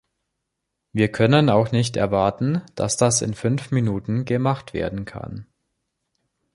Wir 0.93 1.11
können 1.11 1.51
auch 1.51 1.71
nicht 1.71 1.95
erwarten, 1.95 2.63
dass 2.73 2.97
das 2.97 3.21
in 3.21 3.35
fünf 3.35 3.69
Minuten 3.69 4.25
gemacht 4.25 4.73
werden 4.73 5.05
kann. 5.05 5.45